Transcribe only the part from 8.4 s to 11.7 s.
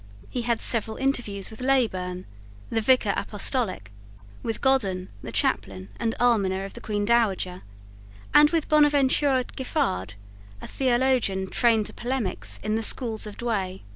with Bonaventure Giffard, a theologian